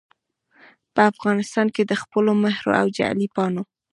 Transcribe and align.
په 0.93 1.01
افغانستان 1.11 1.67
کې 1.75 1.83
دخپلو 1.93 2.31
مهرو 2.43 2.71
او 2.81 2.87
جعلي 2.97 3.27
پاڼو 3.35 3.63